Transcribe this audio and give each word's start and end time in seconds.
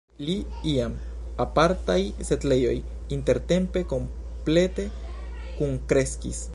La 0.27 0.35
iam 0.69 0.95
apartaj 1.45 1.99
setlejoj 2.29 2.73
intertempe 3.19 3.85
komplete 3.95 4.91
kunkreskis. 5.59 6.47